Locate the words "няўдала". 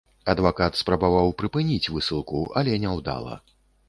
2.87-3.37